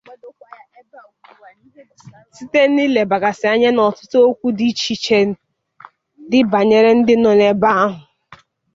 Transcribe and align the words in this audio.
site 2.35 2.61
n'ilebàgàsị 2.73 3.45
anya 3.53 3.69
n'ọtụtụ 3.73 4.17
okwu 4.29 4.47
dị 4.57 4.65
iche 4.71 4.89
iche 4.95 5.17
dị 6.29 6.39
bànyere 6.51 6.91
ndị 6.99 7.13
nọ 7.23 7.29
ebe 7.49 7.69
ahụ. 7.81 7.99